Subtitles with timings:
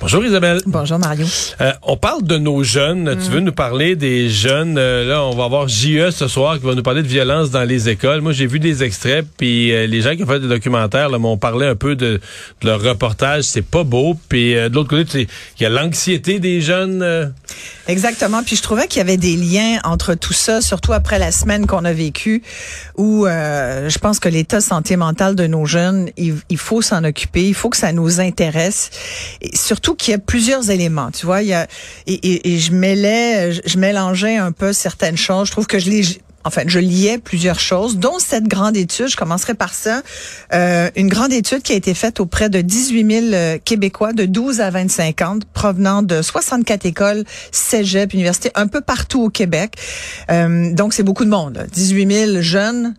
[0.00, 0.60] Bonjour Isabelle.
[0.64, 1.26] Bonjour, Mario.
[1.60, 3.18] Euh, on parle de nos jeunes.
[3.20, 4.76] Tu veux nous parler des jeunes?
[4.78, 7.64] Euh, là, on va avoir JE ce soir qui va nous parler de violence dans
[7.64, 8.20] les écoles.
[8.20, 11.18] Moi, j'ai vu des extraits, puis euh, les gens qui ont fait des documentaires là,
[11.18, 12.20] m'ont parlé un peu de,
[12.60, 13.42] de leur reportage.
[13.42, 14.16] C'est pas beau.
[14.28, 15.26] Puis euh, de l'autre côté,
[15.58, 17.02] il y a l'anxiété des jeunes.
[17.02, 17.26] euh,
[17.88, 18.44] Exactement.
[18.44, 21.66] Puis je trouvais qu'il y avait des liens entre tout ça, surtout après la semaine
[21.66, 22.42] qu'on a vécue,
[22.96, 27.02] où euh, je pense que l'état santé mentale de nos jeunes, il, il faut s'en
[27.02, 28.90] occuper, il faut que ça nous intéresse,
[29.42, 31.10] et surtout qu'il y a plusieurs éléments.
[31.10, 31.58] Tu vois, et,
[32.06, 35.48] je mêlais, je, mélangeais un peu certaines choses.
[35.48, 39.08] Je trouve que je les en je liais plusieurs choses, dont cette grande étude.
[39.08, 40.02] Je commencerai par ça.
[40.54, 44.24] Euh, une grande étude qui a été faite auprès de 18 000 euh, Québécois de
[44.24, 49.74] 12 à 25 ans, provenant de 64 écoles, cégep, universités, un peu partout au Québec.
[50.30, 51.56] Euh, donc, c'est beaucoup de monde.
[51.56, 51.66] là.
[51.66, 52.94] 18 000 jeunes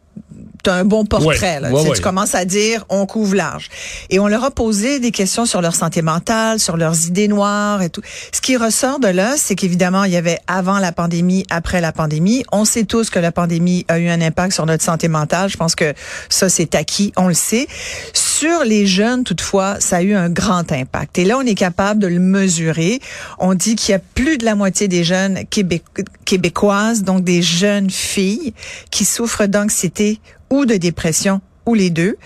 [0.63, 1.55] tu as un bon portrait.
[1.55, 1.69] Ouais, là.
[1.69, 1.95] ouais, Tu sais, ouais.
[1.95, 3.69] Tu commences à dire, on couvre large.
[4.09, 7.81] Et on leur a posé des questions sur leur santé mentale, sur leurs idées noires
[7.81, 8.01] et tout.
[8.33, 11.91] Ce qui ressort de là, c'est qu'évidemment, il y avait avant la pandémie, après la
[11.91, 12.43] pandémie.
[12.51, 15.49] On sait tous que la pandémie a eu un impact sur notre santé mentale.
[15.49, 15.93] Je pense que
[16.29, 17.67] ça, c'est acquis, on le sait.
[18.13, 21.17] Sur les jeunes, toutefois, ça a eu un grand impact.
[21.19, 22.99] Et là, on est capable de le mesurer.
[23.37, 25.81] On dit qu'il y a plus de la moitié des jeunes Québé-
[26.29, 28.53] québécoises, donc des jeunes filles,
[28.91, 30.19] qui souffrent d'anxiété
[30.51, 32.17] ou de dépression ou les deux.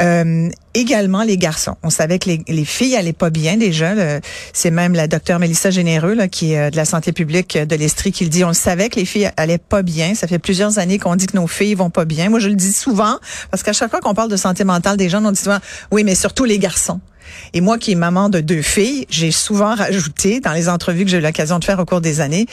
[0.00, 1.76] Euh, également les garçons.
[1.84, 3.94] On savait que les, les filles allaient pas bien déjà.
[3.94, 4.20] là.
[4.52, 7.64] C'est même la docteure Mélissa Généreux, là, qui est euh, de la santé publique euh,
[7.64, 8.42] de l'Estrie, qui le dit.
[8.42, 10.16] On le savait que les filles allaient pas bien.
[10.16, 12.30] Ça fait plusieurs années qu'on dit que nos filles vont pas bien.
[12.30, 13.16] Moi, je le dis souvent,
[13.52, 15.60] parce qu'à chaque fois qu'on parle de santé mentale des jeunes, on dit souvent,
[15.92, 17.00] oui, mais surtout les garçons.
[17.52, 21.10] Et moi qui est maman de deux filles, j'ai souvent rajouté dans les entrevues que
[21.10, 22.46] j'ai eu l'occasion de faire au cours des années,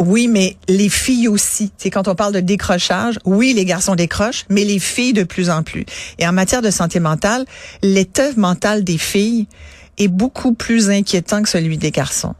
[0.00, 1.72] oui, mais les filles aussi.
[1.78, 5.50] C'est quand on parle de décrochage, oui, les garçons décrochent, mais les filles de plus
[5.50, 5.84] en plus.
[6.18, 7.44] Et en matière de santé mentale,
[7.82, 9.46] l'état mental des filles
[9.98, 12.34] est beaucoup plus inquiétant que celui des garçons.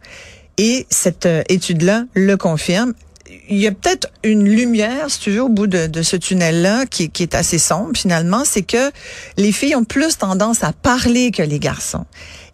[0.58, 2.94] Et cette euh, étude-là le confirme.
[3.48, 7.10] Il y a peut-être une lumière, si tu veux, au bout de, ce tunnel-là, qui
[7.20, 8.90] est assez sombre finalement, c'est que
[9.36, 12.04] les filles ont plus tendance à parler que les garçons.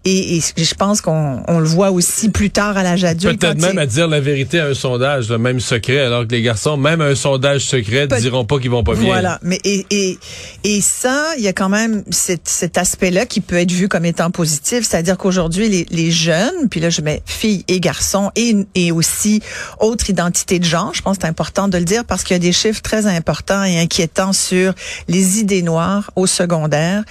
[0.06, 3.38] Et, et je pense qu'on on le voit aussi plus tard à l'âge adulte.
[3.38, 6.40] Peut-être même à dire la vérité à un sondage, le même secret, alors que les
[6.40, 9.04] garçons, même à un sondage secret, Peut- diront pas qu'ils vont pas bien.
[9.04, 10.18] Voilà, mais et, et,
[10.64, 14.06] et ça, il y a quand même cet, cet aspect-là qui peut être vu comme
[14.06, 18.56] étant positif, c'est-à-dire qu'aujourd'hui, les, les jeunes, puis là je mets filles et garçons, et,
[18.74, 19.42] et aussi
[19.80, 22.36] autre identité de genre, je pense que c'est important de le dire parce qu'il y
[22.36, 24.72] a des chiffres très importants et inquiétants sur
[25.08, 27.02] les idées noires au secondaire.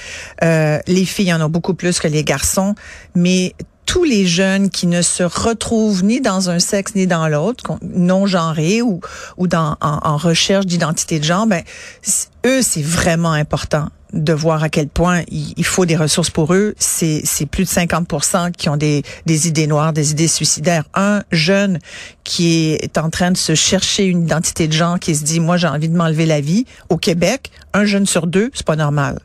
[0.44, 2.74] Euh, les filles en ont beaucoup plus que les garçons,
[3.16, 3.54] mais
[3.86, 8.28] tous les jeunes qui ne se retrouvent ni dans un sexe ni dans l'autre, non
[8.28, 9.00] genrés ou,
[9.38, 11.64] ou dans, en, en recherche d'identité de genre, ben,
[12.46, 16.54] eux, c'est vraiment important de voir à quel point il, il faut des ressources pour
[16.54, 16.74] eux.
[16.78, 20.84] C'est c'est plus de 50 qui ont des, des idées noires, des idées suicidaires.
[20.94, 21.80] Un jeune
[22.24, 25.58] qui est en train de se chercher une identité de genre, qui se dit, moi,
[25.58, 29.20] j'ai envie de m'enlever la vie, au Québec, un jeune sur deux, c'est pas normal.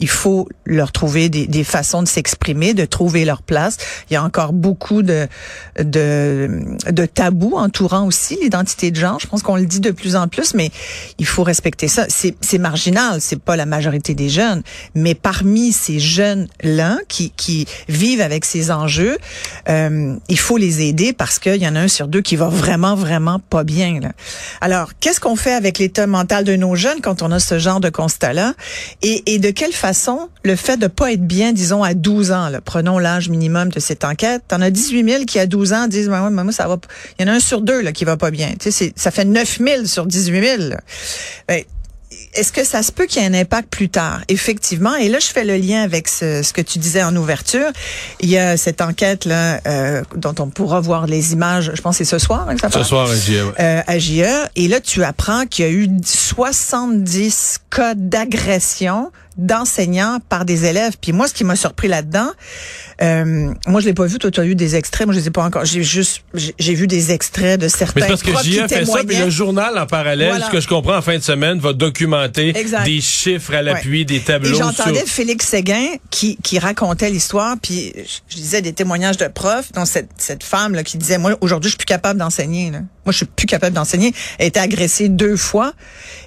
[0.00, 3.76] Il faut leur trouver des, des façons de s'exprimer, de trouver leur place.
[4.10, 5.26] Il y a encore beaucoup de,
[5.78, 9.18] de, de tabous entourant aussi l'identité de genre.
[9.20, 10.70] Je pense qu'on le dit de plus en plus, mais
[11.18, 12.06] il faut respecter ça.
[12.08, 14.62] C'est marginal, c'est pas la majorité des jeunes,
[14.94, 19.18] mais parmi ces jeunes-là qui, qui vivent avec ces enjeux,
[19.68, 22.48] euh, il faut les aider parce qu'il y en a un sur deux qui va
[22.48, 24.00] vraiment, vraiment pas bien.
[24.00, 24.12] Là.
[24.60, 27.80] Alors, qu'est-ce qu'on fait avec l'état mental de nos jeunes quand on a ce genre
[27.80, 28.54] de constat-là?
[29.02, 32.60] Et, et de façon le fait de pas être bien, disons, à 12 ans, là,
[32.60, 36.08] prenons l'âge minimum de cette enquête, t'en as 18 000 qui, à 12 ans, disent,
[36.08, 36.78] ouais, mais moi, ça va.
[37.18, 38.52] Il y en a un sur deux là, qui va pas bien.
[38.58, 40.68] Tu sais, ça fait 9 000 sur 18 000.
[40.70, 40.80] là.
[41.48, 41.62] Ben,
[42.34, 44.20] est-ce que ça se peut qu'il y ait un impact plus tard?
[44.28, 44.94] Effectivement.
[44.96, 47.70] Et là, je fais le lien avec ce, ce que tu disais en ouverture.
[48.20, 52.04] Il y a cette enquête-là euh, dont on pourra voir les images, je pense que
[52.04, 53.52] c'est ce soir hein, que ça Ce soir, un JE, ouais.
[53.60, 54.24] euh, à JE.
[54.56, 60.94] Et là, tu apprends qu'il y a eu 70 cas d'agression d'enseignants par des élèves.
[61.00, 62.28] Puis moi, ce qui m'a surpris là-dedans,
[63.02, 64.18] euh, moi, je l'ai pas vu.
[64.18, 65.06] Toi, tu as eu des extraits.
[65.06, 65.64] Moi, je les ai pas encore.
[65.64, 69.16] J'ai juste, j'ai vu des extraits de certains Mais parce que JE fait ça, puis
[69.16, 70.46] le journal en parallèle, Voilà.
[70.46, 72.84] ce que je comprends en fin de semaine, va documenter Exact.
[72.84, 74.04] des chiffres à l'appui, Ouais.
[74.04, 74.64] des tableaux Et sur...
[74.66, 79.72] j'entendais Félix Séguin qui, qui racontait l'histoire, puis je, je disais des témoignages de profs,
[79.72, 82.70] dont cette, cette femme là, qui disait, moi, aujourd'hui, je suis plus capable d'enseigner.
[82.70, 82.78] là.
[83.04, 84.14] Moi, je suis plus capable d'enseigner.
[84.38, 85.72] Elle a été agressée deux fois,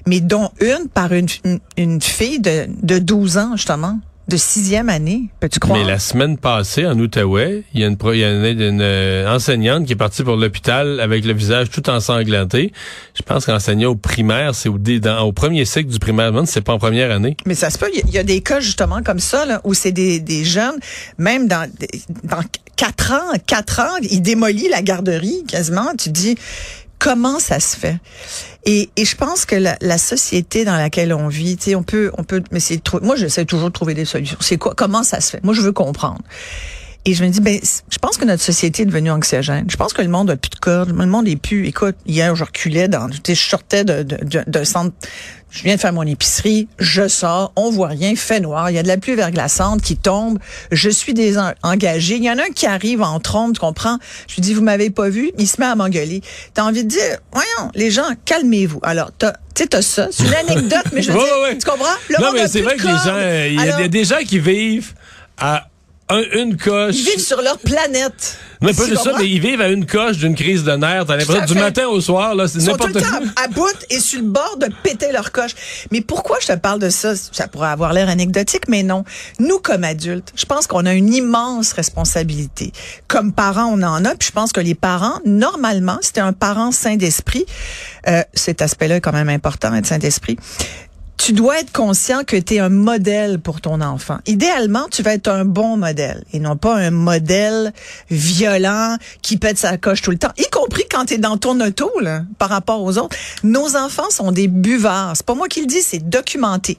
[0.06, 4.00] mais dont une par une, une, une fille de, de 12 ans, justement.
[4.28, 5.80] de sixième année, peux-tu croire?
[5.80, 8.82] Mais la semaine passée, en Outaouais, il y a une, il y a une, une,
[8.82, 12.74] euh, enseignante qui est partie pour l'hôpital avec le visage tout ensanglanté.
[13.16, 16.74] Je pense qu'enseigner au primaire, c'est au, dans, au premier cycle du primaire, c'est pas
[16.74, 17.38] en première année.
[17.46, 17.90] Mais ça se peut.
[17.94, 20.76] Il y, a des cas justement comme ça, là, où c'est des, des jeunes,
[21.18, 21.72] même dans,
[22.26, 22.42] dans
[22.76, 25.94] quatre ans, quatre ans, ils démolissent la garderie quasiment.
[25.98, 26.38] Tu dis,
[27.00, 27.98] comment ça se fait?
[28.66, 31.84] Et, et je pense que la, la, société dans laquelle on vit, tu sais, on
[31.84, 34.38] peut, on peut, mais c'est moi j'essaie toujours de trouver des solutions.
[34.42, 35.44] C'est quoi, comment ça se fait?
[35.44, 36.22] Moi, je veux comprendre.
[37.06, 37.58] Et je me dis, ben,
[37.90, 39.66] je pense que notre société est devenue anxiogène.
[39.70, 40.90] Je pense que le monde a plus de corde.
[40.90, 41.66] Le monde est plus.
[41.66, 44.94] Écoute, hier, je reculais dans, je sortais de, de, de, centre.
[45.50, 46.68] Je viens de faire mon épicerie.
[46.80, 47.54] Je sors.
[47.56, 48.14] On voit rien.
[48.18, 48.70] Fait noir.
[48.72, 50.38] Il y a de la pluie verglaçante qui tombe.
[50.72, 52.16] Je suis désengagée.
[52.18, 54.00] Il y en a un qui arrive en trompe, tu comprends?
[54.28, 55.32] Je lui dis, vous m'avez pas vu?
[55.38, 56.22] Il se met à m'engueuler.
[56.54, 58.80] T'as envie de dire, voyons, les gens, calmez-vous.
[58.84, 60.10] Alors, t'as, tu sais, t'as ça.
[60.12, 61.86] C'est une anecdote, mais je veux dire, tu comprends?
[62.10, 63.18] Le non, mais c'est vrai que les gens,
[63.48, 64.94] il y a des gens qui vivent
[65.38, 65.68] à
[66.10, 66.96] une coche.
[66.96, 68.38] Ils vivent sur leur planète.
[68.62, 71.06] Mais pas juste ça, mais ils vivent à une coche d'une crise de nerfs.
[71.06, 73.02] T'as l'impression du matin au soir, là, c'est n'importe quoi.
[73.22, 75.52] Ils à bout et sur le bord de péter leur coche.
[75.92, 77.14] Mais pourquoi je te parle de ça?
[77.16, 79.04] Ça pourrait avoir l'air anecdotique, mais non.
[79.40, 82.72] Nous, comme adultes, je pense qu'on a une immense responsabilité.
[83.08, 86.72] Comme parents, on en a, puis je pense que les parents, normalement, c'était un parent
[86.72, 87.46] sain d'esprit,
[88.08, 90.38] euh, cet aspect-là est quand même important, être sain d'esprit,
[91.18, 94.20] tu dois être conscient que tu es un modèle pour ton enfant.
[94.28, 97.74] Idéalement, tu vas être un bon modèle et non pas un modèle
[98.10, 101.60] violent qui pète sa coche tout le temps, y compris quand tu es dans ton
[101.60, 103.16] auto là, par rapport aux autres.
[103.44, 105.14] Nos enfants sont des buvards.
[105.18, 106.78] C'est pas moi qui le dis, c'est documenté.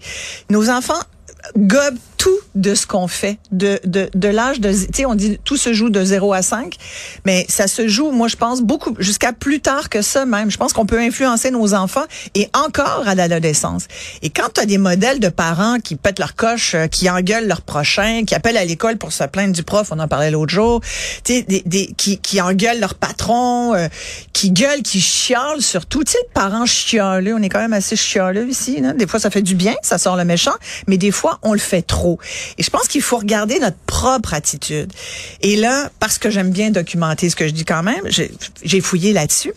[0.51, 1.01] Nos enfants
[1.57, 3.39] gobent tout de ce qu'on fait.
[3.53, 4.71] De, de, de l'âge de...
[4.71, 6.75] Tu sais, on dit tout se joue de 0 à 5,
[7.25, 10.51] mais ça se joue, moi, je pense, beaucoup, jusqu'à plus tard que ça même.
[10.51, 12.05] Je pense qu'on peut influencer nos enfants
[12.35, 13.85] et encore à l'adolescence.
[14.23, 17.47] Et quand tu as des modèles de parents qui pètent leur coche, euh, qui engueulent
[17.47, 20.53] leur prochain, qui appellent à l'école pour se plaindre du prof, on en parlait l'autre
[20.53, 20.81] jour,
[21.25, 23.89] tu sais, des, des, qui, qui engueulent leur patron, euh,
[24.33, 26.03] qui gueulent, qui chialent surtout.
[26.03, 28.83] Tu sais, parents chialeux, on est quand même assez chialeux ici.
[28.97, 30.55] Des fois, ça fait du bien, ça sort le méchant,
[30.89, 32.18] mais des fois, on le fait trop.
[32.59, 34.93] Et je pense qu'il faut regarder notre propre attitude.
[35.43, 38.03] Et là, parce que j'aime bien documenter ce que je dis quand même,
[38.63, 39.53] j'ai fouillé là-dessus.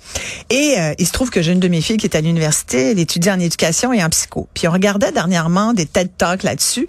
[0.49, 2.91] Et euh, il se trouve que j'ai une de mes filles qui est à l'université,
[2.91, 4.47] elle étudie en éducation et en psycho.
[4.53, 6.87] Puis on regardait dernièrement des TED Talks là-dessus.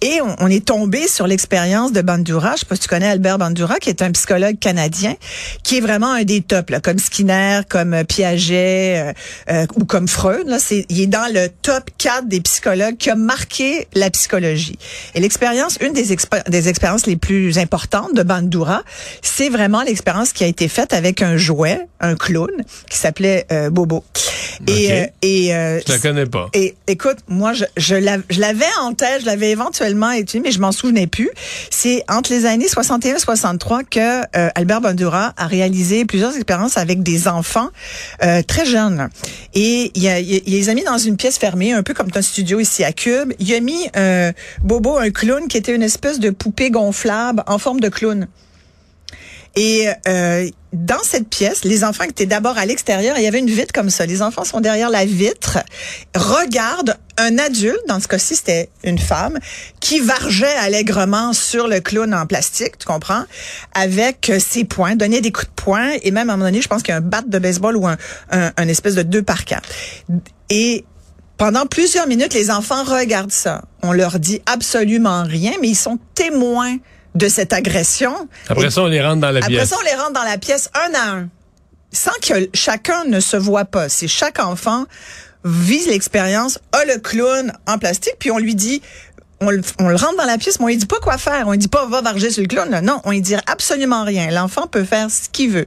[0.00, 2.54] Et on, est tombé sur l'expérience de Bandura.
[2.54, 5.14] Je sais pas si tu connais Albert Bandura, qui est un psychologue canadien,
[5.62, 9.12] qui est vraiment un des tops, là, comme Skinner, comme Piaget euh,
[9.50, 10.46] euh, ou comme Freud.
[10.46, 14.78] Là, il est dans le top 4 des psychologues qui a marqué la psychologie.
[15.14, 16.16] Et l'expérience, une des,
[16.48, 18.82] des expériences les plus importantes de Bandura,
[19.22, 22.50] c'est vraiment l'expérience qui a été faite avec un jouet, un clown,
[22.90, 24.04] qui s'appelait euh, Bobo.
[24.66, 26.48] Et, euh, et euh, je la connais pas.
[26.52, 30.72] Et écoute, moi, je, je l'avais en tête, je l'avais éventuellement étudié, mais je m'en
[30.72, 31.30] souvenais plus.
[31.70, 33.98] C'est entre les années 61 et 63 que
[34.36, 37.68] euh, Albert Bandura a réalisé plusieurs expériences avec des enfants
[38.46, 39.08] très jeunes.
[39.54, 42.22] Et il, a, il, les a mis dans une pièce fermée, un peu comme un
[42.22, 43.32] studio ici à Cube.
[43.38, 43.88] Il a mis
[44.62, 48.28] Bobo, un clown, qui était une espèce de poupée gonflable en forme de clown.
[49.56, 53.16] Et euh, dans cette pièce, les enfants étaient d'abord à l'extérieur.
[53.18, 54.06] Il y avait une vitre comme ça.
[54.06, 55.58] Les enfants sont derrière la vitre,
[56.14, 59.38] regardent un adulte, dans ce cas-ci c'était une femme,
[59.80, 63.24] qui vargeait allègrement sur le clown en plastique, tu comprends,
[63.74, 66.68] avec ses poings, donnait des coups de poing, et même à un moment donné, je
[66.68, 67.96] pense qu'il y a un bat de baseball ou un,
[68.30, 69.68] un, espèce de deux par quatre.
[70.50, 70.84] Et
[71.38, 73.62] pendant plusieurs minutes, les enfants regardent ça.
[73.82, 76.76] On leur dit absolument rien, mais ils sont témoins
[77.14, 78.28] de cette agression.
[78.48, 79.52] Après ça, on les rentre dans la pièce.
[79.52, 81.28] Après ça, on les rentre dans la pièce un à un,
[81.92, 83.88] sans que chacun ne se voit pas.
[83.88, 84.84] C'est chaque enfant
[85.44, 88.82] vise l'expérience, a le clown en plastique, puis on lui dit,
[89.40, 91.46] on le, on le, rentre dans la pièce, mais on lui dit pas quoi faire.
[91.46, 92.80] On lui dit pas va varger sur le clown.
[92.82, 94.30] Non, on lui dit absolument rien.
[94.30, 95.66] L'enfant peut faire ce qu'il veut.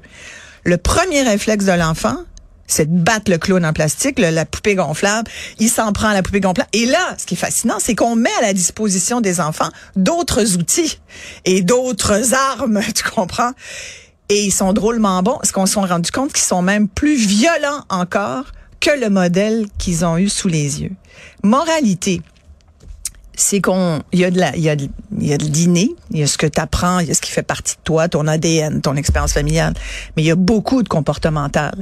[0.66, 2.18] Le premier réflexe de l'enfant,
[2.72, 5.30] c'est de battre le clown en plastique, la poupée gonflable.
[5.60, 6.70] Il s'en prend à la poupée gonflable.
[6.74, 10.56] Et là, ce qui est fascinant, c'est qu'on met à la disposition des enfants d'autres
[10.56, 11.00] outils
[11.46, 13.52] et d'autres armes, tu comprends?
[14.30, 17.84] Et ils sont drôlement bons, parce qu'on s'est rendu compte qu'ils sont même plus violents
[17.90, 18.46] encore
[18.80, 20.92] que le modèle qu'ils ont eu sous les yeux.
[21.44, 22.22] Moralité,
[23.42, 25.90] c'est qu'on il y a de la il y a il y a de l'inné,
[26.12, 27.82] il y a ce que tu apprends, il y a ce qui fait partie de
[27.84, 29.74] toi, ton ADN, ton expérience familiale,
[30.16, 31.74] mais il y a beaucoup de comportemental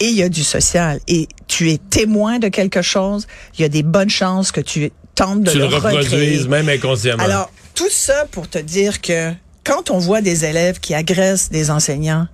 [0.00, 3.26] et il y a du social et tu es témoin de quelque chose,
[3.58, 6.68] il y a des bonnes chances que tu tentes de tu le, le reproduises même
[6.68, 7.22] inconsciemment.
[7.22, 9.32] Alors, tout ça pour te dire que
[9.64, 12.26] quand on voit des élèves qui agressent des enseignants,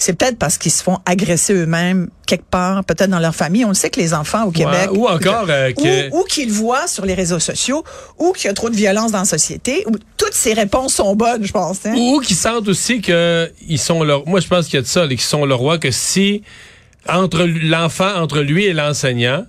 [0.00, 3.66] c'est peut-être parce qu'ils se font agresser eux-mêmes quelque part, peut-être dans leur famille.
[3.66, 6.14] On le sait que les enfants au Québec, ou encore euh, que...
[6.14, 7.84] ou, qu'ils voient sur les réseaux sociaux,
[8.18, 9.84] ou qu'il y a trop de violence dans la société.
[9.86, 11.84] Ou, toutes ces réponses sont bonnes, je pense.
[11.84, 11.94] Hein?
[11.96, 14.26] Ou qu'ils sentent aussi que ils sont leur.
[14.26, 15.78] Moi, je pense qu'il y a de ça, qu'ils sont le roi.
[15.78, 16.42] Que si
[17.06, 19.44] entre l'enfant, entre lui et l'enseignant,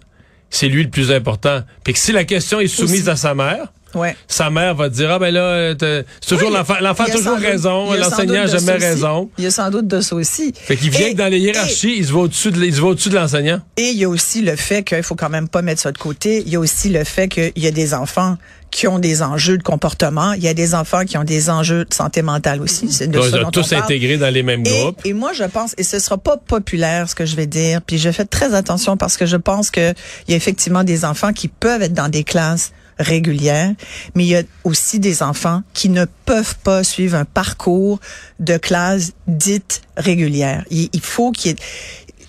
[0.50, 1.62] c'est lui le plus important.
[1.84, 4.16] Puis que si la question est soumise à sa mère Ouais.
[4.28, 7.94] Sa mère va dire ah ben là c'est toujours Oui, l'enfant l'enfant a toujours raison
[7.94, 9.30] l'enseignant jamais raison.
[9.38, 10.54] Il y a sans doute de ça aussi.
[10.56, 12.88] Fait qu'il vient que dans les hiérarchies, il se va au-dessus de il se va
[12.88, 13.60] au-dessus de l'enseignant.
[13.78, 15.98] Et il y a aussi le fait qu'il faut quand même pas mettre ça de
[15.98, 16.44] côté.
[16.46, 18.38] Il y a aussi le fait qu'il y a des enfants
[18.72, 20.32] qui ont des enjeux de comportement.
[20.34, 22.90] Il y a des enfants qui ont des enjeux de santé mentale aussi.
[22.90, 25.02] C'est de ça dont tous intégrés dans les mêmes Et, groupes.
[25.04, 27.98] et moi, je pense, et ce sera pas populaire ce que je vais dire, puis
[27.98, 29.92] je fais très attention parce que je pense que
[30.28, 33.74] il y a effectivement des enfants qui peuvent être dans des classes régulières,
[34.16, 38.00] mais il y a aussi des enfants qui ne peuvent pas suivre un parcours
[38.40, 40.66] de classe dite régulière.
[40.70, 41.58] Il, il faut qu'il y ait,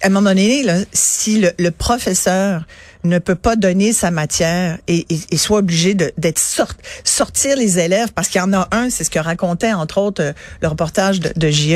[0.02, 2.62] à un moment donné, là, si le, le professeur
[3.04, 6.68] ne peut pas donner sa matière et, et, et soit obligé de- d'être sort,
[7.02, 10.22] sortir les élèves parce qu'il y en a un, c'est ce que racontait entre autres
[10.22, 11.72] euh, le reportage de, de JE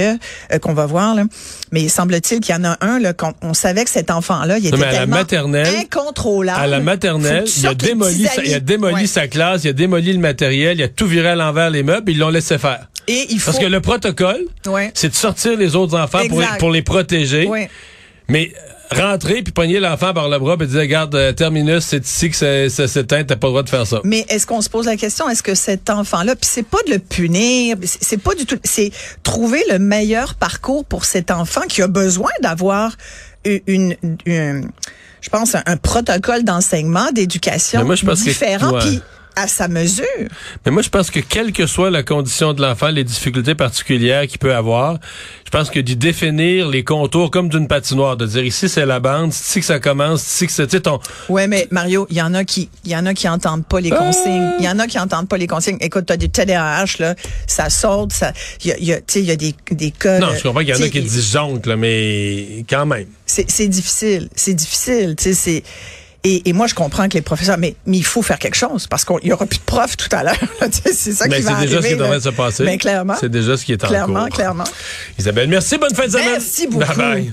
[0.52, 1.24] euh, qu'on va voir là.
[1.72, 4.58] Mais il semble-t-il qu'il y en a un là qu'on on savait que cet enfant-là,
[4.58, 6.60] il était mais à la tellement maternelle- incontrôlable.
[6.60, 9.06] À la maternelle, il a démoli sa, il a démoli Ouais.
[9.08, 12.12] sa classe, il a démoli le matériel, il a tout viré à l'envers les meubles,
[12.12, 12.88] ils l'ont laissé faire.
[13.08, 14.92] Et il faut Parce que le protocole, Ouais.
[14.94, 17.46] c'est de sortir les autres enfants pour, pour les protéger.
[17.46, 17.68] Ouais.
[18.28, 18.52] Mais
[18.90, 22.36] rentrer puis pogner l'enfant par le bras puis dire regarde euh, terminus c'est ici que
[22.36, 24.86] ça, ça s'éteint t'as pas le droit de faire ça Mais est-ce qu'on se pose
[24.86, 28.46] la question, est-ce que cet enfant-là, puis c'est pas de le punir, c'est pas du
[28.46, 28.92] tout, c'est
[29.24, 32.96] trouver le meilleur parcours pour cet enfant qui a besoin d'avoir
[33.44, 33.60] une,
[34.02, 34.70] une- une-
[35.20, 37.80] je pense, un, un protocole d'enseignement, d'éducation
[38.30, 38.80] différent, ouais.
[38.80, 39.00] puis
[39.36, 40.04] à sa mesure.
[40.64, 44.26] mais moi je pense que quelle que soit la condition de l'enfant les difficultés particulières
[44.26, 44.98] qu'il peut avoir
[45.44, 48.98] je pense que d'y définir les contours comme d'une patinoire de dire ici c'est la
[48.98, 52.16] bande ici que ça commence ici que c'est tu sais, ton Ouais, mais Mario, il
[52.16, 53.96] y en a qui, il y en a qui entendent pas les Ah!
[53.96, 54.50] consignes.
[54.58, 55.76] Il y en a qui entendent pas les consignes.
[55.80, 57.14] Écoute, t'as des TDAH là,
[57.46, 58.32] ça saute, ça,
[58.64, 60.18] il y a, il y a- tu sais, il y a des des cas.
[60.18, 63.68] non je comprends qu'il y en a qui disjonctent là mais quand même c'est c'est
[63.68, 65.62] difficile, c'est difficile, tu sais, c'est
[66.26, 68.86] et, et moi je comprends que les professeurs, mais, mais il faut faire quelque chose
[68.88, 70.34] parce qu'il y aura plus de profs tout à l'heure.
[70.70, 72.64] c'est ça qui va c'est déjà ce qui est arriver, en train de se passer
[72.64, 74.64] Ben, clairement, c'est déjà ce qui est en clairement, cours clairement.
[75.18, 76.84] Isabelle merci bonne fin de semaine Merci beaucoup.
[76.86, 77.32] bye bye